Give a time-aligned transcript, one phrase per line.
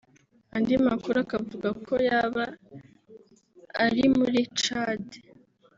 [0.55, 2.43] andi makuru akavuga ko yaba
[3.83, 5.03] arui muri Chad